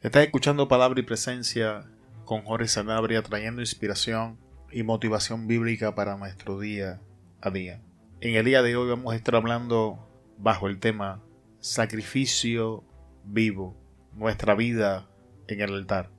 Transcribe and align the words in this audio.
Estás 0.00 0.24
escuchando 0.24 0.68
Palabra 0.68 1.00
y 1.00 1.02
Presencia 1.02 1.84
con 2.24 2.42
Jorge 2.42 2.68
Sanabria 2.68 3.20
trayendo 3.20 3.62
inspiración 3.62 4.38
y 4.70 4.84
motivación 4.84 5.48
bíblica 5.48 5.96
para 5.96 6.16
nuestro 6.16 6.60
día 6.60 7.00
a 7.40 7.50
día. 7.50 7.82
En 8.20 8.36
el 8.36 8.44
día 8.44 8.62
de 8.62 8.76
hoy 8.76 8.90
vamos 8.90 9.12
a 9.12 9.16
estar 9.16 9.34
hablando 9.34 10.08
bajo 10.38 10.68
el 10.68 10.78
tema 10.78 11.20
sacrificio 11.58 12.84
vivo, 13.24 13.76
nuestra 14.12 14.54
vida 14.54 15.08
en 15.48 15.62
el 15.62 15.74
altar. 15.74 16.12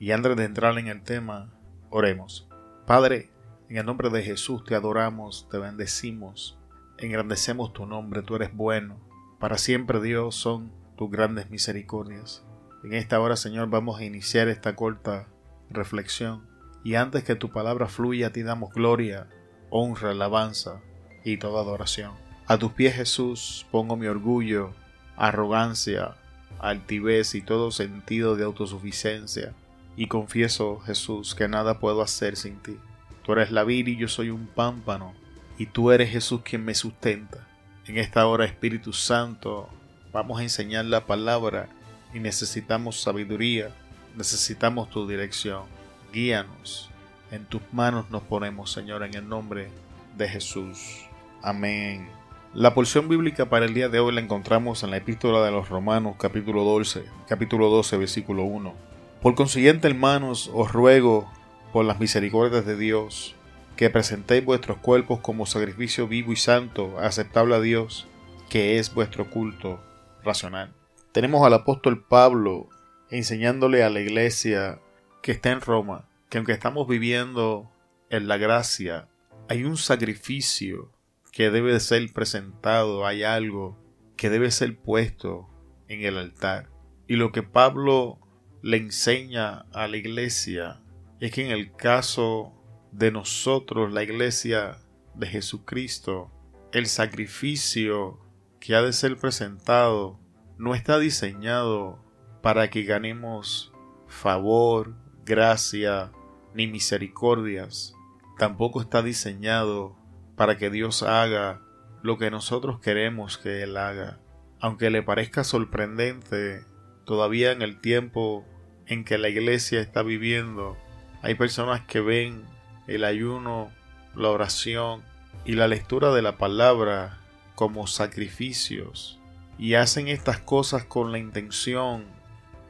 Y 0.00 0.10
antes 0.10 0.34
de 0.34 0.44
entrar 0.44 0.76
en 0.76 0.88
el 0.88 1.04
tema, 1.04 1.54
oremos. 1.88 2.48
Padre, 2.84 3.30
en 3.68 3.76
el 3.76 3.86
nombre 3.86 4.10
de 4.10 4.24
Jesús 4.24 4.64
te 4.64 4.74
adoramos, 4.74 5.48
te 5.48 5.58
bendecimos, 5.58 6.58
engrandecemos 6.98 7.72
tu 7.72 7.86
nombre, 7.86 8.22
tú 8.22 8.34
eres 8.34 8.52
bueno. 8.52 8.98
Para 9.38 9.56
siempre 9.56 10.00
Dios 10.00 10.34
son 10.34 10.72
tus 10.96 11.08
grandes 11.08 11.48
misericordias. 11.48 12.44
En 12.82 12.94
esta 12.94 13.20
hora, 13.20 13.36
Señor, 13.36 13.68
vamos 13.68 14.00
a 14.00 14.04
iniciar 14.04 14.48
esta 14.48 14.74
corta 14.74 15.26
reflexión. 15.68 16.48
Y 16.82 16.94
antes 16.94 17.24
que 17.24 17.34
tu 17.34 17.50
palabra 17.50 17.88
fluya, 17.88 18.28
a 18.28 18.32
ti 18.32 18.42
damos 18.42 18.72
gloria, 18.72 19.28
honra, 19.68 20.12
alabanza 20.12 20.80
y 21.22 21.36
toda 21.36 21.60
adoración. 21.60 22.12
A 22.46 22.56
tus 22.56 22.72
pies, 22.72 22.94
Jesús, 22.94 23.66
pongo 23.70 23.96
mi 23.96 24.06
orgullo, 24.06 24.72
arrogancia, 25.16 26.16
altivez 26.58 27.34
y 27.34 27.42
todo 27.42 27.70
sentido 27.70 28.34
de 28.34 28.44
autosuficiencia. 28.44 29.52
Y 29.94 30.06
confieso, 30.06 30.80
Jesús, 30.80 31.34
que 31.34 31.48
nada 31.48 31.80
puedo 31.80 32.00
hacer 32.00 32.36
sin 32.36 32.56
ti. 32.60 32.78
Tú 33.22 33.32
eres 33.32 33.52
la 33.52 33.62
vid 33.64 33.88
y 33.88 33.96
yo 33.98 34.08
soy 34.08 34.30
un 34.30 34.46
pámpano, 34.46 35.12
y 35.58 35.66
tú 35.66 35.90
eres 35.90 36.10
Jesús 36.10 36.40
quien 36.42 36.64
me 36.64 36.74
sustenta. 36.74 37.46
En 37.86 37.98
esta 37.98 38.26
hora, 38.26 38.46
Espíritu 38.46 38.94
Santo, 38.94 39.68
vamos 40.12 40.40
a 40.40 40.42
enseñar 40.42 40.86
la 40.86 41.04
palabra 41.04 41.68
y 42.12 42.20
necesitamos 42.20 43.00
sabiduría, 43.00 43.70
necesitamos 44.16 44.90
tu 44.90 45.06
dirección. 45.06 45.64
Guíanos. 46.12 46.90
En 47.30 47.44
tus 47.44 47.62
manos 47.72 48.10
nos 48.10 48.22
ponemos, 48.22 48.72
Señor, 48.72 49.04
en 49.04 49.14
el 49.14 49.28
nombre 49.28 49.68
de 50.16 50.28
Jesús. 50.28 51.06
Amén. 51.42 52.08
La 52.52 52.74
porción 52.74 53.08
bíblica 53.08 53.48
para 53.48 53.66
el 53.66 53.74
día 53.74 53.88
de 53.88 54.00
hoy 54.00 54.12
la 54.12 54.20
encontramos 54.20 54.82
en 54.82 54.90
la 54.90 54.96
epístola 54.96 55.44
de 55.44 55.52
los 55.52 55.68
Romanos, 55.68 56.16
capítulo 56.18 56.64
12, 56.64 57.04
capítulo 57.28 57.70
12, 57.70 57.96
versículo 57.96 58.42
1. 58.42 58.74
Por 59.22 59.36
consiguiente, 59.36 59.86
hermanos, 59.86 60.50
os 60.52 60.72
ruego, 60.72 61.30
por 61.72 61.84
las 61.84 62.00
misericordias 62.00 62.66
de 62.66 62.76
Dios, 62.76 63.36
que 63.76 63.90
presentéis 63.90 64.44
vuestros 64.44 64.78
cuerpos 64.78 65.20
como 65.20 65.46
sacrificio 65.46 66.08
vivo 66.08 66.32
y 66.32 66.36
santo, 66.36 66.98
aceptable 66.98 67.54
a 67.54 67.60
Dios, 67.60 68.08
que 68.48 68.78
es 68.78 68.92
vuestro 68.92 69.30
culto 69.30 69.78
racional. 70.24 70.72
Tenemos 71.12 71.44
al 71.44 71.54
apóstol 71.54 72.04
Pablo 72.04 72.68
enseñándole 73.10 73.82
a 73.82 73.90
la 73.90 74.00
iglesia 74.00 74.80
que 75.22 75.32
está 75.32 75.50
en 75.50 75.60
Roma 75.60 76.08
que 76.28 76.38
aunque 76.38 76.52
estamos 76.52 76.86
viviendo 76.86 77.68
en 78.08 78.28
la 78.28 78.36
gracia, 78.36 79.08
hay 79.48 79.64
un 79.64 79.76
sacrificio 79.76 80.92
que 81.32 81.50
debe 81.50 81.78
ser 81.80 82.12
presentado, 82.12 83.04
hay 83.04 83.24
algo 83.24 83.76
que 84.16 84.30
debe 84.30 84.52
ser 84.52 84.78
puesto 84.78 85.48
en 85.88 86.02
el 86.04 86.16
altar. 86.16 86.70
Y 87.08 87.16
lo 87.16 87.32
que 87.32 87.42
Pablo 87.42 88.20
le 88.62 88.76
enseña 88.76 89.66
a 89.72 89.88
la 89.88 89.96
iglesia 89.96 90.80
es 91.18 91.32
que 91.32 91.44
en 91.44 91.50
el 91.50 91.72
caso 91.74 92.52
de 92.92 93.10
nosotros, 93.10 93.92
la 93.92 94.04
iglesia 94.04 94.78
de 95.14 95.26
Jesucristo, 95.26 96.30
el 96.72 96.86
sacrificio 96.86 98.20
que 98.60 98.76
ha 98.76 98.82
de 98.82 98.92
ser 98.92 99.16
presentado 99.16 100.20
no 100.60 100.74
está 100.74 100.98
diseñado 100.98 101.98
para 102.42 102.68
que 102.68 102.82
ganemos 102.82 103.72
favor, 104.06 104.92
gracia, 105.24 106.12
ni 106.52 106.66
misericordias. 106.66 107.94
Tampoco 108.36 108.82
está 108.82 109.02
diseñado 109.02 109.96
para 110.36 110.58
que 110.58 110.68
Dios 110.68 111.02
haga 111.02 111.62
lo 112.02 112.18
que 112.18 112.30
nosotros 112.30 112.78
queremos 112.78 113.38
que 113.38 113.62
Él 113.62 113.78
haga. 113.78 114.20
Aunque 114.60 114.90
le 114.90 115.02
parezca 115.02 115.44
sorprendente, 115.44 116.66
todavía 117.06 117.52
en 117.52 117.62
el 117.62 117.80
tiempo 117.80 118.44
en 118.84 119.04
que 119.04 119.16
la 119.16 119.30
iglesia 119.30 119.80
está 119.80 120.02
viviendo, 120.02 120.76
hay 121.22 121.36
personas 121.36 121.86
que 121.86 122.02
ven 122.02 122.44
el 122.86 123.04
ayuno, 123.04 123.70
la 124.14 124.28
oración 124.28 125.02
y 125.46 125.54
la 125.54 125.68
lectura 125.68 126.12
de 126.12 126.20
la 126.20 126.36
palabra 126.36 127.18
como 127.54 127.86
sacrificios 127.86 129.19
y 129.60 129.74
hacen 129.74 130.08
estas 130.08 130.38
cosas 130.38 130.84
con 130.84 131.12
la 131.12 131.18
intención 131.18 132.04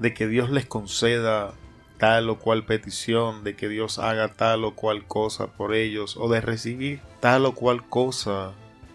de 0.01 0.13
que 0.13 0.27
Dios 0.27 0.51
les 0.51 0.67
conceda 0.67 1.55
tal 1.99 2.29
o 2.29 2.41
cual 2.41 2.65
petición, 2.65 3.45
de 3.45 3.55
que 3.55 3.69
Dios 3.69 4.01
haga 4.01 4.27
tal 4.27 4.65
o 4.65 4.75
cual 4.75 5.07
cosa 5.07 5.47
por 5.47 5.73
ellos, 5.73 6.17
o 6.17 6.29
de 6.29 6.41
recibir 6.41 7.01
tal 7.21 7.47
o 7.47 7.55
cual 7.55 7.89
cosa 7.89 8.51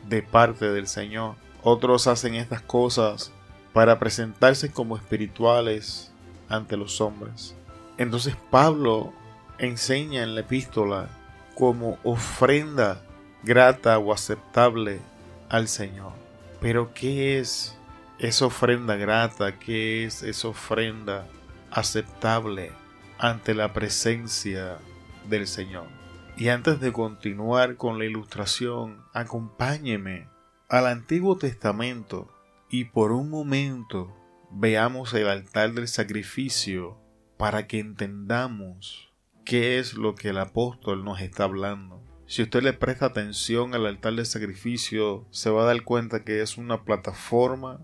de 0.09 0.21
parte 0.21 0.69
del 0.71 0.87
Señor. 0.87 1.35
Otros 1.63 2.07
hacen 2.07 2.35
estas 2.35 2.61
cosas 2.61 3.31
para 3.71 3.97
presentarse 3.97 4.73
como 4.73 4.97
espirituales 4.97 6.11
ante 6.49 6.75
los 6.75 6.99
hombres. 6.99 7.55
Entonces 7.97 8.35
Pablo 8.51 9.13
enseña 9.57 10.21
en 10.23 10.35
la 10.35 10.41
epístola 10.41 11.07
como 11.55 11.97
ofrenda 12.03 13.01
grata 13.43 13.97
o 13.99 14.11
aceptable 14.11 14.99
al 15.47 15.69
Señor. 15.69 16.11
Pero 16.59 16.93
¿qué 16.93 17.39
es 17.39 17.77
esa 18.19 18.45
ofrenda 18.45 18.95
grata, 18.95 19.59
que 19.59 20.05
es 20.05 20.23
esa 20.23 20.49
ofrenda 20.49 21.27
aceptable 21.71 22.71
ante 23.17 23.53
la 23.53 23.73
presencia 23.73 24.77
del 25.29 25.47
Señor. 25.47 25.87
Y 26.37 26.49
antes 26.49 26.79
de 26.79 26.91
continuar 26.91 27.75
con 27.77 27.97
la 27.97 28.05
ilustración, 28.05 29.03
acompáñeme 29.13 30.27
al 30.69 30.87
Antiguo 30.87 31.37
Testamento 31.37 32.29
y 32.69 32.85
por 32.85 33.11
un 33.11 33.29
momento 33.29 34.13
veamos 34.51 35.13
el 35.13 35.27
altar 35.27 35.73
del 35.73 35.87
sacrificio 35.87 36.97
para 37.37 37.67
que 37.67 37.79
entendamos 37.79 39.13
qué 39.43 39.79
es 39.79 39.93
lo 39.93 40.15
que 40.15 40.29
el 40.29 40.39
apóstol 40.39 41.03
nos 41.03 41.21
está 41.21 41.43
hablando. 41.43 42.01
Si 42.27 42.41
usted 42.41 42.63
le 42.63 42.73
presta 42.73 43.05
atención 43.05 43.75
al 43.75 43.85
altar 43.85 44.15
del 44.15 44.25
sacrificio, 44.25 45.27
se 45.29 45.49
va 45.49 45.63
a 45.63 45.65
dar 45.65 45.83
cuenta 45.83 46.23
que 46.23 46.41
es 46.41 46.57
una 46.57 46.83
plataforma 46.83 47.79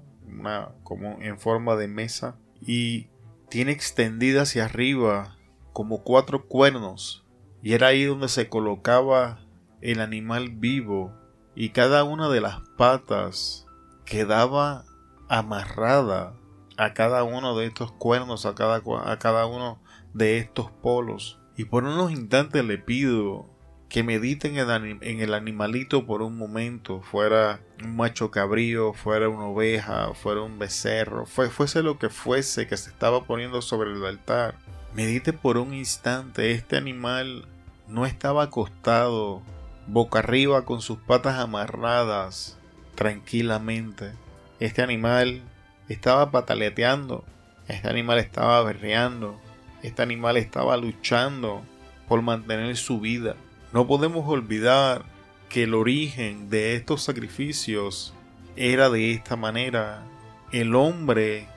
como 0.83 1.21
en 1.21 1.39
forma 1.39 1.75
de 1.75 1.87
mesa 1.87 2.37
y 2.59 3.07
tiene 3.49 3.71
extendida 3.71 4.43
hacia 4.43 4.65
arriba 4.65 5.37
como 5.73 6.03
cuatro 6.03 6.47
cuernos 6.47 7.25
y 7.61 7.73
era 7.73 7.87
ahí 7.87 8.05
donde 8.05 8.27
se 8.27 8.49
colocaba 8.49 9.39
el 9.81 9.99
animal 9.99 10.49
vivo 10.49 11.13
y 11.55 11.69
cada 11.69 12.03
una 12.03 12.29
de 12.29 12.41
las 12.41 12.61
patas 12.77 13.65
quedaba 14.05 14.85
amarrada 15.29 16.35
a 16.77 16.93
cada 16.93 17.23
uno 17.23 17.55
de 17.55 17.67
estos 17.67 17.91
cuernos, 17.91 18.45
a 18.45 18.55
cada, 18.55 18.81
a 19.05 19.19
cada 19.19 19.45
uno 19.45 19.81
de 20.13 20.37
estos 20.39 20.71
polos. 20.71 21.39
Y 21.55 21.65
por 21.65 21.83
unos 21.83 22.11
instantes 22.11 22.65
le 22.65 22.77
pido 22.77 23.49
que 23.91 24.03
mediten 24.03 24.55
en 24.57 25.19
el 25.19 25.33
animalito 25.33 26.05
por 26.05 26.21
un 26.21 26.37
momento, 26.37 27.01
fuera 27.01 27.59
un 27.83 27.97
macho 27.97 28.31
cabrío, 28.31 28.93
fuera 28.93 29.27
una 29.27 29.47
oveja, 29.47 30.13
fuera 30.13 30.43
un 30.43 30.57
becerro, 30.57 31.25
fuese 31.25 31.83
lo 31.83 31.99
que 31.99 32.07
fuese 32.07 32.67
que 32.67 32.77
se 32.77 32.89
estaba 32.89 33.25
poniendo 33.25 33.61
sobre 33.61 33.91
el 33.91 34.05
altar. 34.05 34.55
Medite 34.93 35.33
por 35.33 35.57
un 35.57 35.73
instante, 35.73 36.51
este 36.51 36.77
animal 36.77 37.49
no 37.89 38.05
estaba 38.05 38.43
acostado 38.43 39.41
boca 39.87 40.19
arriba 40.19 40.63
con 40.63 40.79
sus 40.79 40.97
patas 40.99 41.37
amarradas 41.37 42.57
tranquilamente. 42.95 44.13
Este 44.61 44.81
animal 44.81 45.41
estaba 45.89 46.31
pataleteando, 46.31 47.25
este 47.67 47.89
animal 47.89 48.19
estaba 48.19 48.63
berreando, 48.63 49.37
este 49.83 50.01
animal 50.01 50.37
estaba 50.37 50.77
luchando 50.77 51.61
por 52.07 52.21
mantener 52.21 52.77
su 52.77 53.01
vida. 53.01 53.35
No 53.73 53.87
podemos 53.87 54.27
olvidar 54.27 55.05
que 55.47 55.63
el 55.63 55.73
origen 55.73 56.49
de 56.49 56.75
estos 56.75 57.03
sacrificios 57.03 58.13
era 58.55 58.89
de 58.89 59.13
esta 59.13 59.35
manera. 59.35 60.03
El 60.51 60.75
hombre 60.75 61.47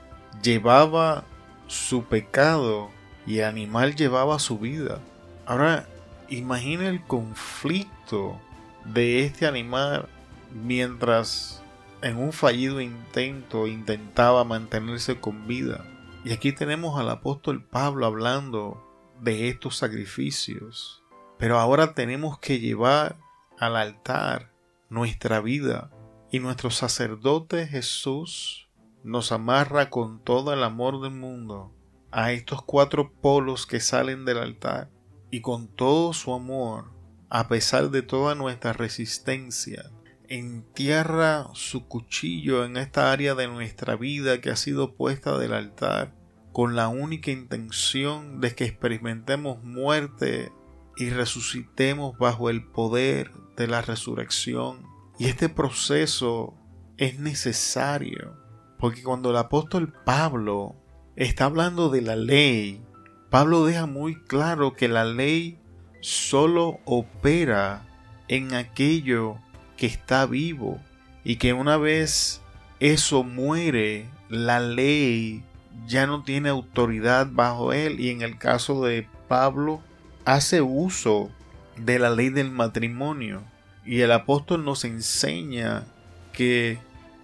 llevaba 0.41 1.25
su 1.67 2.05
pecado 2.05 2.89
y 3.27 3.39
el 3.39 3.45
animal 3.45 3.95
llevaba 3.95 4.39
su 4.39 4.59
vida. 4.59 4.99
Ahora, 5.45 5.87
imagina 6.29 6.87
el 6.87 7.03
conflicto 7.03 8.39
de 8.85 9.25
este 9.25 9.45
animal 9.45 10.07
mientras 10.53 11.61
en 12.01 12.17
un 12.17 12.31
fallido 12.31 12.79
intento 12.81 13.67
intentaba 13.67 14.43
mantenerse 14.43 15.19
con 15.19 15.47
vida. 15.47 15.85
Y 16.23 16.31
aquí 16.31 16.51
tenemos 16.51 16.99
al 16.99 17.09
apóstol 17.09 17.63
Pablo 17.63 18.05
hablando 18.05 18.81
de 19.21 19.49
estos 19.49 19.77
sacrificios. 19.77 21.04
Pero 21.45 21.59
ahora 21.59 21.93
tenemos 21.93 22.39
que 22.39 22.59
llevar 22.59 23.19
al 23.59 23.75
altar 23.75 24.51
nuestra 24.89 25.41
vida. 25.41 25.91
Y 26.31 26.39
nuestro 26.39 26.71
sacerdote 26.71 27.67
Jesús 27.67 28.67
nos 29.03 29.31
amarra 29.31 29.91
con 29.91 30.23
todo 30.23 30.53
el 30.53 30.63
amor 30.63 31.03
del 31.03 31.11
mundo 31.11 31.71
a 32.09 32.31
estos 32.31 32.63
cuatro 32.63 33.11
polos 33.21 33.67
que 33.67 33.79
salen 33.79 34.25
del 34.25 34.39
altar. 34.39 34.89
Y 35.29 35.41
con 35.41 35.67
todo 35.67 36.13
su 36.13 36.33
amor, 36.33 36.85
a 37.29 37.47
pesar 37.47 37.91
de 37.91 38.01
toda 38.01 38.33
nuestra 38.33 38.73
resistencia, 38.73 39.91
entierra 40.27 41.49
su 41.53 41.87
cuchillo 41.87 42.65
en 42.65 42.75
esta 42.75 43.11
área 43.11 43.35
de 43.35 43.47
nuestra 43.47 43.95
vida 43.95 44.41
que 44.41 44.49
ha 44.49 44.55
sido 44.55 44.95
puesta 44.95 45.37
del 45.37 45.53
altar 45.53 46.15
con 46.51 46.75
la 46.75 46.87
única 46.87 47.29
intención 47.29 48.41
de 48.41 48.55
que 48.55 48.65
experimentemos 48.65 49.63
muerte 49.63 50.51
y 50.97 51.09
resucitemos 51.09 52.17
bajo 52.17 52.49
el 52.49 52.63
poder 52.63 53.31
de 53.57 53.67
la 53.67 53.81
resurrección. 53.81 54.83
Y 55.17 55.25
este 55.25 55.49
proceso 55.49 56.53
es 56.97 57.19
necesario, 57.19 58.37
porque 58.79 59.03
cuando 59.03 59.31
el 59.31 59.37
apóstol 59.37 59.93
Pablo 60.05 60.75
está 61.15 61.45
hablando 61.45 61.89
de 61.89 62.01
la 62.01 62.15
ley, 62.15 62.81
Pablo 63.29 63.65
deja 63.65 63.85
muy 63.85 64.15
claro 64.15 64.73
que 64.73 64.87
la 64.87 65.05
ley 65.05 65.59
solo 66.01 66.79
opera 66.85 67.85
en 68.27 68.53
aquello 68.53 69.37
que 69.77 69.87
está 69.87 70.25
vivo 70.25 70.79
y 71.23 71.37
que 71.37 71.53
una 71.53 71.77
vez 71.77 72.41
eso 72.79 73.23
muere, 73.23 74.09
la 74.29 74.59
ley 74.59 75.43
ya 75.87 76.07
no 76.07 76.23
tiene 76.23 76.49
autoridad 76.49 77.27
bajo 77.31 77.73
él 77.73 77.99
y 77.99 78.09
en 78.09 78.21
el 78.21 78.37
caso 78.37 78.83
de 78.83 79.07
Pablo 79.27 79.81
hace 80.25 80.61
uso 80.61 81.29
de 81.77 81.99
la 81.99 82.09
ley 82.09 82.29
del 82.29 82.51
matrimonio 82.51 83.43
y 83.85 84.01
el 84.01 84.11
apóstol 84.11 84.65
nos 84.65 84.83
enseña 84.83 85.85
que 86.33 86.79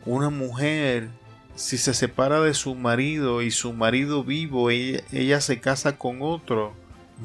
una 0.06 0.30
mujer 0.30 1.09
si 1.56 1.77
se 1.77 1.94
separa 1.94 2.39
de 2.42 2.53
su 2.53 2.75
marido 2.75 3.42
y 3.42 3.51
su 3.51 3.74
marido 3.74 4.24
vivo 4.24 4.69
ella, 4.69 5.01
ella 5.12 5.42
se 5.42 5.59
casa 5.59 5.98
con 5.98 6.21
otro 6.21 6.74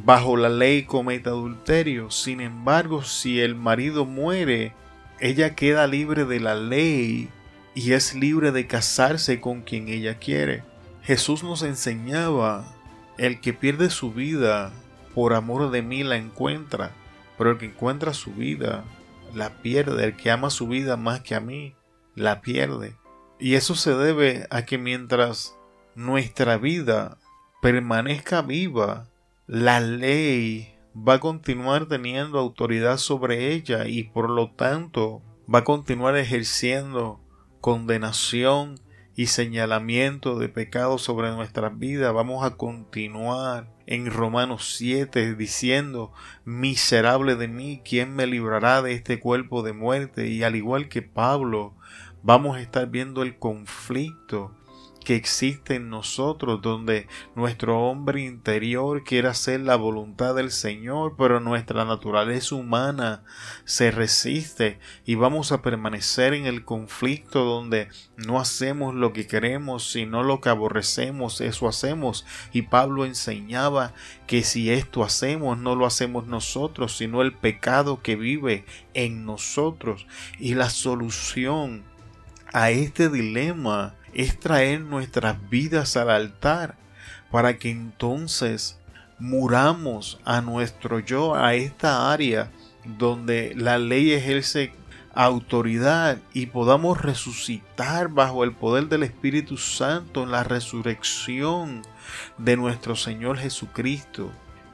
bajo 0.04 0.36
la 0.36 0.48
ley 0.48 0.82
comete 0.82 1.28
adulterio 1.28 2.10
sin 2.10 2.40
embargo 2.40 3.02
si 3.02 3.40
el 3.40 3.54
marido 3.54 4.04
muere 4.04 4.72
ella 5.20 5.54
queda 5.54 5.86
libre 5.86 6.24
de 6.24 6.40
la 6.40 6.54
ley 6.54 7.30
y 7.74 7.92
es 7.92 8.14
libre 8.14 8.52
de 8.52 8.66
casarse 8.66 9.38
con 9.38 9.60
quien 9.60 9.88
ella 9.88 10.18
quiere. 10.18 10.62
Jesús 11.02 11.42
nos 11.42 11.62
enseñaba, 11.62 12.64
el 13.18 13.40
que 13.40 13.52
pierde 13.52 13.90
su 13.90 14.12
vida 14.12 14.72
por 15.16 15.32
amor 15.32 15.70
de 15.70 15.80
mí 15.80 16.04
la 16.04 16.18
encuentra, 16.18 16.90
pero 17.38 17.52
el 17.52 17.56
que 17.56 17.64
encuentra 17.64 18.12
su 18.12 18.34
vida 18.34 18.84
la 19.34 19.62
pierde, 19.62 20.04
el 20.04 20.14
que 20.14 20.30
ama 20.30 20.50
su 20.50 20.68
vida 20.68 20.98
más 20.98 21.22
que 21.22 21.34
a 21.34 21.40
mí 21.40 21.74
la 22.14 22.42
pierde. 22.42 22.98
Y 23.40 23.54
eso 23.54 23.76
se 23.76 23.94
debe 23.94 24.46
a 24.50 24.66
que 24.66 24.76
mientras 24.76 25.56
nuestra 25.94 26.58
vida 26.58 27.16
permanezca 27.62 28.42
viva, 28.42 29.08
la 29.46 29.80
ley 29.80 30.74
va 30.94 31.14
a 31.14 31.20
continuar 31.20 31.86
teniendo 31.86 32.38
autoridad 32.38 32.98
sobre 32.98 33.54
ella 33.54 33.86
y 33.86 34.02
por 34.02 34.28
lo 34.28 34.50
tanto 34.50 35.22
va 35.52 35.60
a 35.60 35.64
continuar 35.64 36.18
ejerciendo 36.18 37.22
condenación 37.62 38.78
y 39.14 39.28
señalamiento 39.28 40.38
de 40.38 40.50
pecado 40.50 40.98
sobre 40.98 41.30
nuestras 41.30 41.78
vidas. 41.78 42.12
Vamos 42.12 42.44
a 42.44 42.56
continuar 42.58 43.75
en 43.86 44.10
Romanos 44.10 44.74
7 44.76 45.34
diciendo, 45.34 46.12
miserable 46.44 47.36
de 47.36 47.48
mí, 47.48 47.80
¿quién 47.84 48.14
me 48.14 48.26
librará 48.26 48.82
de 48.82 48.92
este 48.92 49.20
cuerpo 49.20 49.62
de 49.62 49.72
muerte? 49.72 50.28
Y 50.28 50.42
al 50.42 50.56
igual 50.56 50.88
que 50.88 51.02
Pablo, 51.02 51.74
vamos 52.22 52.56
a 52.56 52.60
estar 52.60 52.88
viendo 52.88 53.22
el 53.22 53.38
conflicto 53.38 54.52
que 55.06 55.14
existe 55.14 55.76
en 55.76 55.88
nosotros, 55.88 56.60
donde 56.62 57.06
nuestro 57.36 57.80
hombre 57.80 58.22
interior 58.22 59.04
quiere 59.04 59.28
hacer 59.28 59.60
la 59.60 59.76
voluntad 59.76 60.34
del 60.34 60.50
Señor, 60.50 61.14
pero 61.16 61.38
nuestra 61.38 61.84
naturaleza 61.84 62.56
humana 62.56 63.22
se 63.64 63.92
resiste 63.92 64.80
y 65.04 65.14
vamos 65.14 65.52
a 65.52 65.62
permanecer 65.62 66.34
en 66.34 66.46
el 66.46 66.64
conflicto 66.64 67.44
donde 67.44 67.86
no 68.16 68.40
hacemos 68.40 68.96
lo 68.96 69.12
que 69.12 69.28
queremos, 69.28 69.92
sino 69.92 70.24
lo 70.24 70.40
que 70.40 70.48
aborrecemos, 70.48 71.40
eso 71.40 71.68
hacemos. 71.68 72.26
Y 72.52 72.62
Pablo 72.62 73.04
enseñaba 73.04 73.94
que 74.26 74.42
si 74.42 74.72
esto 74.72 75.04
hacemos, 75.04 75.56
no 75.56 75.76
lo 75.76 75.86
hacemos 75.86 76.26
nosotros, 76.26 76.96
sino 76.96 77.22
el 77.22 77.32
pecado 77.32 78.02
que 78.02 78.16
vive 78.16 78.64
en 78.92 79.24
nosotros. 79.24 80.08
Y 80.40 80.54
la 80.54 80.68
solución 80.68 81.84
a 82.52 82.70
este 82.70 83.08
dilema 83.08 83.94
es 84.16 84.40
traer 84.40 84.80
nuestras 84.80 85.36
vidas 85.50 85.96
al 85.98 86.08
altar 86.08 86.74
para 87.30 87.58
que 87.58 87.70
entonces 87.70 88.78
muramos 89.18 90.18
a 90.24 90.40
nuestro 90.40 91.00
yo, 91.00 91.34
a 91.34 91.54
esta 91.54 92.10
área 92.10 92.50
donde 92.84 93.52
la 93.54 93.78
ley 93.78 94.12
ejerce 94.12 94.72
autoridad 95.14 96.18
y 96.32 96.46
podamos 96.46 97.00
resucitar 97.00 98.08
bajo 98.08 98.42
el 98.42 98.52
poder 98.52 98.88
del 98.88 99.02
Espíritu 99.02 99.58
Santo 99.58 100.22
en 100.22 100.30
la 100.30 100.44
resurrección 100.44 101.82
de 102.38 102.56
nuestro 102.56 102.96
Señor 102.96 103.36
Jesucristo. 103.36 104.30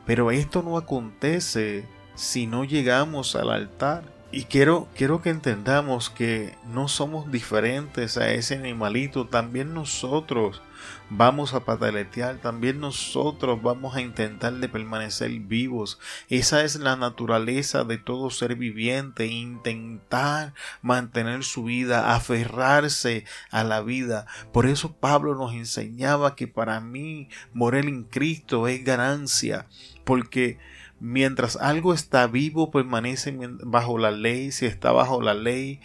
Pero 0.06 0.30
esto 0.30 0.62
no 0.62 0.76
acontece 0.76 1.84
si 2.14 2.46
no 2.46 2.62
llegamos 2.64 3.34
al 3.34 3.50
altar. 3.50 4.04
Y 4.34 4.44
quiero, 4.44 4.88
quiero 4.96 5.20
que 5.20 5.29
entendamos 5.29 6.08
que 6.08 6.56
no 6.67 6.88
somos 6.88 7.31
diferentes 7.31 8.17
a 8.17 8.32
ese 8.32 8.55
animalito, 8.55 9.26
también 9.29 9.75
nosotros 9.75 10.62
vamos 11.11 11.52
a 11.52 11.67
pataletear, 11.67 12.38
también 12.38 12.81
nosotros 12.81 13.61
vamos 13.62 13.94
a 13.94 14.00
intentar 14.00 14.55
de 14.55 14.70
permanecer 14.70 15.31
vivos. 15.32 15.99
Esa 16.31 16.64
es 16.64 16.76
la 16.76 16.96
naturaleza 16.96 17.84
de 17.84 17.99
todo 17.99 18.31
ser 18.31 18.56
viviente, 18.56 19.26
intentar 19.26 20.55
mantener 20.81 21.44
su 21.44 21.64
vida, 21.64 22.14
aferrarse 22.14 23.26
a 23.50 23.64
la 23.64 23.82
vida. 23.82 24.26
Por 24.50 24.64
eso 24.64 24.96
Pablo 24.96 25.35
nos 25.35 25.52
enseñaba 25.52 26.37
que 26.37 26.49
para 26.49 26.81
mí 26.81 27.28
morir 27.52 27.85
en 27.85 28.05
Cristo 28.05 28.67
es 28.67 28.82
ganancia, 28.82 29.67
porque 30.05 30.58
mientras 31.02 31.56
algo 31.56 31.94
está 31.94 32.28
vivo 32.28 32.70
permanece 32.70 33.37
bajo 33.64 33.99
la 33.99 34.12
ley, 34.12 34.52
si 34.52 34.66
está 34.66 34.93
bajo 34.93 35.20
la 35.20 35.34
ley 35.34 35.81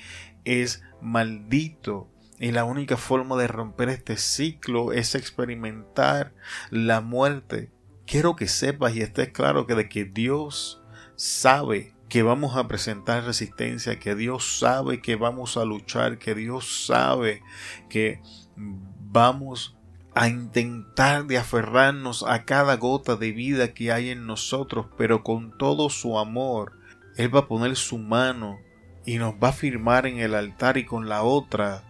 es 0.45 0.83
maldito. 1.01 2.07
Y 2.39 2.51
la 2.51 2.65
única 2.65 2.97
forma 2.97 3.35
de 3.35 3.47
romper 3.47 3.89
este 3.89 4.15
ciclo 4.15 4.93
es 4.93 5.15
experimentar 5.15 6.35
la 6.69 7.01
muerte. 7.01 7.71
Quiero 8.05 8.35
que 8.35 8.47
sepas 8.47 8.95
y 8.95 9.01
estés 9.01 9.29
claro 9.29 9.65
que 9.65 9.73
de 9.73 9.89
que 9.89 10.05
Dios 10.05 10.83
sabe 11.15 11.95
que 12.09 12.21
vamos 12.21 12.55
a 12.55 12.67
presentar 12.67 13.23
resistencia, 13.23 13.97
que 13.97 14.13
Dios 14.13 14.59
sabe 14.59 15.01
que 15.01 15.15
vamos 15.15 15.57
a 15.57 15.65
luchar, 15.65 16.19
que 16.19 16.35
Dios 16.35 16.85
sabe 16.85 17.41
que 17.89 18.21
vamos 18.55 19.76
a 20.19 20.29
intentar 20.29 21.25
de 21.25 21.37
aferrarnos 21.37 22.23
a 22.23 22.43
cada 22.43 22.75
gota 22.77 23.17
de 23.17 23.31
vida 23.31 23.75
que 23.75 23.91
hay 23.91 24.09
en 24.09 24.25
nosotros, 24.25 24.87
pero 24.97 25.23
con 25.23 25.55
todo 25.55 25.91
su 25.91 26.17
amor, 26.17 26.73
Él 27.17 27.33
va 27.33 27.41
a 27.41 27.47
poner 27.47 27.75
su 27.75 27.99
mano 27.99 28.57
y 29.05 29.19
nos 29.19 29.35
va 29.35 29.49
a 29.49 29.53
firmar 29.53 30.07
en 30.07 30.17
el 30.17 30.33
altar 30.33 30.79
y 30.79 30.85
con 30.85 31.07
la 31.07 31.21
otra 31.21 31.83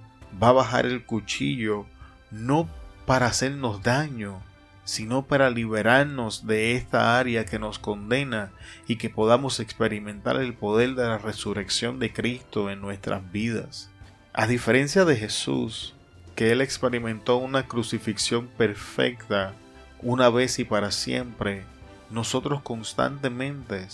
va 0.44 0.50
a 0.50 0.54
bajar 0.54 0.86
el 0.86 1.06
cuchillo, 1.06 1.86
no 2.30 2.68
para 3.06 3.28
hacernos 3.28 3.82
daño, 3.82 4.42
sino 4.84 5.26
para 5.26 5.50
liberarnos 5.50 6.46
de 6.46 6.76
esta 6.76 7.18
área 7.18 7.46
que 7.46 7.60
nos 7.60 7.80
condena 7.80 8.52
y 8.90 8.98
que 8.98 9.10
podamos 9.10 9.62
experimentar 9.62 10.36
el 10.36 10.54
poder 10.54 10.96
de 10.96 11.06
la 11.06 11.18
resurrección 11.18 11.98
de 12.00 12.12
Cristo 12.12 12.70
en 12.70 12.82
nuestras 12.82 13.32
vidas. 13.32 13.90
A 14.34 14.48
diferencia 14.48 15.06
de 15.06 15.16
Jesús, 15.16 15.97
que 16.38 16.52
Él 16.52 16.62
experimentó 16.62 17.38
una 17.38 17.68
crucifixión 17.68 18.46
perfecta 18.46 19.56
una 20.04 20.30
vez 20.30 20.60
y 20.60 20.66
para 20.66 20.92
siempre, 20.92 21.66
nosotros 22.12 22.62
constantemente 22.62 23.88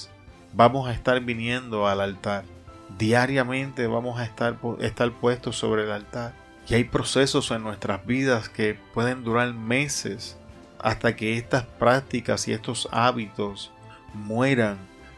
vamos 0.51 0.89
a 0.89 0.91
estar 0.91 1.21
viniendo 1.21 1.87
al 1.87 2.01
altar. 2.01 2.43
Diariamente 2.97 3.87
vamos 3.87 4.19
a 4.19 4.25
estar, 4.25 4.59
estar 4.81 5.09
puestos 5.13 5.55
sobre 5.55 5.83
el 5.83 5.91
altar. 5.91 6.33
Y 6.67 6.73
hay 6.73 6.83
procesos 6.83 7.49
en 7.51 7.63
nuestras 7.63 8.05
vidas 8.05 8.49
que 8.49 8.77
pueden 8.93 9.23
durar 9.23 9.53
meses 9.53 10.37
hasta 10.79 11.15
que 11.15 11.37
estas 11.37 11.63
prácticas 11.63 12.49
y 12.49 12.51
estos 12.51 12.89
hábitos 12.91 13.71
mueran 14.13 14.77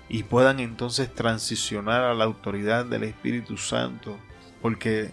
y 0.10 0.22
puedan 0.22 0.60
entonces 0.60 1.12
transicionar 1.12 2.04
a 2.04 2.14
la 2.14 2.26
autoridad 2.26 2.86
del 2.86 3.04
Espíritu 3.04 3.58
Santo. 3.58 4.16
Porque, 4.62 5.12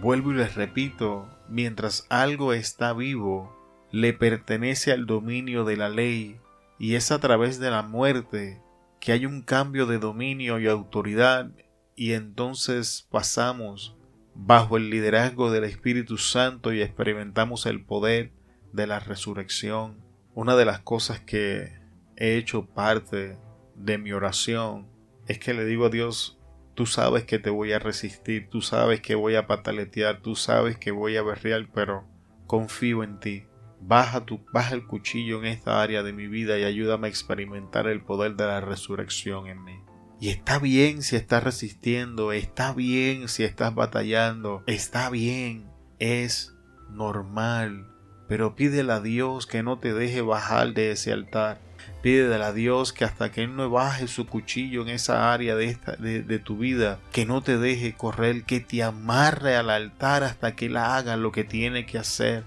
vuelvo 0.00 0.32
y 0.32 0.34
les 0.34 0.54
repito, 0.54 1.28
mientras 1.48 2.06
algo 2.08 2.52
está 2.52 2.92
vivo, 2.92 3.56
le 3.90 4.12
pertenece 4.12 4.92
al 4.92 5.06
dominio 5.06 5.64
de 5.64 5.76
la 5.76 5.88
ley, 5.88 6.38
y 6.78 6.94
es 6.94 7.10
a 7.10 7.18
través 7.18 7.58
de 7.58 7.70
la 7.70 7.82
muerte 7.82 8.62
que 9.00 9.12
hay 9.12 9.26
un 9.26 9.42
cambio 9.42 9.86
de 9.86 9.98
dominio 9.98 10.58
y 10.60 10.68
autoridad, 10.68 11.50
y 11.96 12.12
entonces 12.12 13.06
pasamos 13.10 13.96
bajo 14.34 14.76
el 14.76 14.90
liderazgo 14.90 15.50
del 15.50 15.64
Espíritu 15.64 16.16
Santo 16.16 16.72
y 16.72 16.80
experimentamos 16.80 17.66
el 17.66 17.84
poder 17.84 18.32
de 18.72 18.86
la 18.86 19.00
resurrección. 19.00 19.98
Una 20.34 20.56
de 20.56 20.64
las 20.64 20.80
cosas 20.80 21.20
que 21.20 21.72
he 22.16 22.36
hecho 22.36 22.66
parte 22.66 23.36
de 23.74 23.98
mi 23.98 24.12
oración 24.12 24.88
es 25.26 25.38
que 25.38 25.54
le 25.54 25.64
digo 25.64 25.86
a 25.86 25.90
Dios, 25.90 26.39
tú 26.74 26.86
sabes 26.86 27.24
que 27.24 27.38
te 27.38 27.50
voy 27.50 27.72
a 27.72 27.78
resistir, 27.78 28.48
tú 28.48 28.62
sabes 28.62 29.00
que 29.00 29.14
voy 29.14 29.34
a 29.34 29.46
pataletear, 29.46 30.20
tú 30.20 30.36
sabes 30.36 30.76
que 30.76 30.90
voy 30.90 31.16
a 31.16 31.22
berrear, 31.22 31.68
pero 31.74 32.04
confío 32.46 33.02
en 33.02 33.20
ti. 33.20 33.44
Baja, 33.82 34.26
tu, 34.26 34.44
baja 34.52 34.74
el 34.74 34.86
cuchillo 34.86 35.38
en 35.38 35.46
esta 35.46 35.82
área 35.82 36.02
de 36.02 36.12
mi 36.12 36.26
vida 36.26 36.58
y 36.58 36.64
ayúdame 36.64 37.06
a 37.06 37.10
experimentar 37.10 37.86
el 37.86 38.02
poder 38.02 38.36
de 38.36 38.46
la 38.46 38.60
resurrección 38.60 39.46
en 39.46 39.64
mí. 39.64 39.80
Y 40.20 40.28
está 40.28 40.58
bien 40.58 41.02
si 41.02 41.16
estás 41.16 41.42
resistiendo, 41.42 42.32
está 42.32 42.74
bien 42.74 43.28
si 43.28 43.42
estás 43.42 43.74
batallando, 43.74 44.62
está 44.66 45.08
bien, 45.08 45.70
es 45.98 46.54
normal. 46.90 47.86
Pero 48.28 48.54
pídele 48.54 48.92
a 48.92 49.00
Dios 49.00 49.46
que 49.46 49.62
no 49.62 49.78
te 49.78 49.94
deje 49.94 50.20
bajar 50.20 50.74
de 50.74 50.90
ese 50.92 51.12
altar. 51.12 51.60
Pídele 52.02 52.42
a 52.42 52.52
Dios 52.52 52.92
que 52.92 53.04
hasta 53.04 53.30
que 53.30 53.42
Él 53.42 53.56
no 53.56 53.68
baje 53.70 54.08
su 54.08 54.26
cuchillo 54.26 54.82
en 54.82 54.88
esa 54.88 55.32
área 55.32 55.54
de, 55.54 55.66
esta, 55.66 55.96
de, 55.96 56.22
de, 56.22 56.38
tu 56.38 56.56
vida, 56.56 56.98
que 57.12 57.26
no 57.26 57.42
te 57.42 57.58
deje 57.58 57.94
correr, 57.94 58.44
que 58.44 58.60
te 58.60 58.82
amarre 58.82 59.56
al 59.56 59.70
altar 59.70 60.24
hasta 60.24 60.56
que 60.56 60.66
Él 60.66 60.76
haga 60.76 61.16
lo 61.16 61.32
que 61.32 61.44
tiene 61.44 61.86
que 61.86 61.98
hacer. 61.98 62.44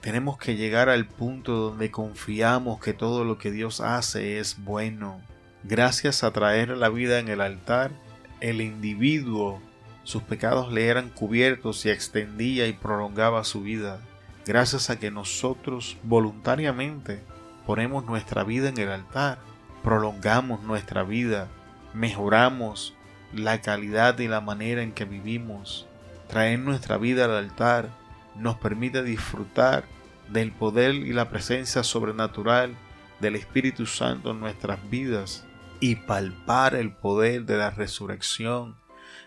Tenemos 0.00 0.38
que 0.38 0.56
llegar 0.56 0.88
al 0.88 1.06
punto 1.06 1.52
donde 1.54 1.90
confiamos 1.90 2.80
que 2.80 2.92
todo 2.92 3.24
lo 3.24 3.38
que 3.38 3.50
Dios 3.50 3.80
hace 3.80 4.38
es 4.38 4.56
bueno. 4.62 5.20
Gracias 5.64 6.24
a 6.24 6.32
traer 6.32 6.70
la 6.70 6.88
vida 6.88 7.18
en 7.20 7.28
el 7.28 7.40
altar, 7.40 7.92
el 8.40 8.60
individuo, 8.60 9.60
sus 10.04 10.22
pecados 10.24 10.72
le 10.72 10.88
eran 10.88 11.08
cubiertos 11.08 11.86
y 11.86 11.90
extendía 11.90 12.66
y 12.66 12.72
prolongaba 12.72 13.44
su 13.44 13.62
vida. 13.62 14.00
Gracias 14.44 14.90
a 14.90 14.98
que 14.98 15.12
nosotros 15.12 15.96
voluntariamente 16.02 17.22
ponemos 17.66 18.04
nuestra 18.04 18.44
vida 18.44 18.68
en 18.68 18.78
el 18.78 18.90
altar, 18.90 19.38
prolongamos 19.82 20.62
nuestra 20.62 21.02
vida, 21.02 21.48
mejoramos 21.94 22.94
la 23.32 23.60
calidad 23.60 24.18
y 24.18 24.28
la 24.28 24.40
manera 24.40 24.82
en 24.82 24.92
que 24.92 25.04
vivimos. 25.04 25.86
Traer 26.28 26.58
nuestra 26.58 26.96
vida 26.96 27.24
al 27.24 27.36
altar 27.36 27.90
nos 28.36 28.56
permite 28.56 29.02
disfrutar 29.02 29.84
del 30.28 30.52
poder 30.52 30.94
y 30.94 31.12
la 31.12 31.28
presencia 31.28 31.82
sobrenatural 31.82 32.74
del 33.20 33.36
Espíritu 33.36 33.86
Santo 33.86 34.30
en 34.30 34.40
nuestras 34.40 34.78
vidas 34.90 35.44
y 35.80 35.96
palpar 35.96 36.74
el 36.74 36.92
poder 36.92 37.44
de 37.44 37.56
la 37.56 37.70
resurrección, 37.70 38.76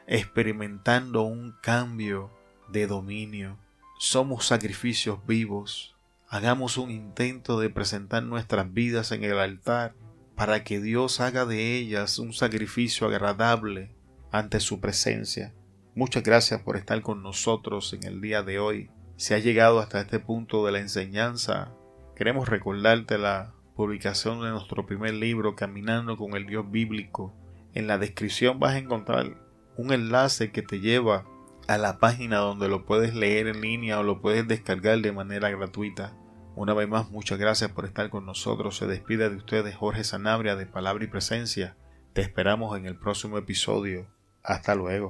experimentando 0.07 1.23
un 1.23 1.55
cambio 1.61 2.31
de 2.69 2.87
dominio. 2.87 3.57
Somos 3.99 4.45
sacrificios 4.45 5.19
vivos. 5.25 5.94
Hagamos 6.35 6.77
un 6.77 6.91
intento 6.91 7.61
de 7.61 7.69
presentar 7.69 8.21
nuestras 8.21 8.73
vidas 8.73 9.13
en 9.13 9.23
el 9.23 9.39
altar 9.39 9.95
para 10.35 10.65
que 10.65 10.81
Dios 10.81 11.21
haga 11.21 11.45
de 11.45 11.77
ellas 11.77 12.19
un 12.19 12.33
sacrificio 12.33 13.07
agradable 13.07 13.95
ante 14.33 14.59
su 14.59 14.81
presencia. 14.81 15.53
Muchas 15.95 16.23
gracias 16.23 16.61
por 16.61 16.75
estar 16.75 17.01
con 17.01 17.23
nosotros 17.23 17.93
en 17.93 18.03
el 18.03 18.19
día 18.19 18.43
de 18.43 18.59
hoy. 18.59 18.89
Si 19.15 19.33
has 19.33 19.45
llegado 19.45 19.79
hasta 19.79 20.01
este 20.01 20.19
punto 20.19 20.65
de 20.65 20.73
la 20.73 20.79
enseñanza, 20.79 21.71
queremos 22.17 22.49
recordarte 22.49 23.17
la 23.17 23.53
publicación 23.77 24.41
de 24.41 24.49
nuestro 24.49 24.85
primer 24.85 25.13
libro 25.13 25.55
Caminando 25.55 26.17
con 26.17 26.35
el 26.35 26.47
Dios 26.47 26.69
Bíblico. 26.69 27.33
En 27.73 27.87
la 27.87 27.97
descripción 27.97 28.59
vas 28.59 28.73
a 28.73 28.79
encontrar 28.79 29.37
un 29.77 29.93
enlace 29.93 30.51
que 30.51 30.63
te 30.63 30.81
lleva 30.81 31.25
a 31.69 31.77
la 31.77 31.97
página 31.99 32.39
donde 32.39 32.67
lo 32.67 32.85
puedes 32.85 33.15
leer 33.15 33.47
en 33.47 33.61
línea 33.61 34.01
o 34.01 34.03
lo 34.03 34.19
puedes 34.19 34.45
descargar 34.49 34.99
de 34.99 35.13
manera 35.13 35.49
gratuita. 35.49 36.13
Una 36.55 36.73
vez 36.73 36.87
más, 36.87 37.09
muchas 37.11 37.37
gracias 37.37 37.71
por 37.71 37.83
estar 37.83 38.09
con 38.09 38.25
nosotros. 38.25 38.77
Se 38.77 38.87
despide 38.87 39.29
de 39.29 39.35
ustedes 39.35 39.75
Jorge 39.75 40.05
Sanabria 40.05 40.55
de 40.55 40.65
Palabra 40.65 41.03
y 41.03 41.07
Presencia. 41.07 41.75
Te 42.13 42.21
esperamos 42.21 42.77
en 42.77 42.85
el 42.85 42.97
próximo 42.97 43.37
episodio. 43.37 44.07
Hasta 44.41 44.73
luego. 44.73 45.03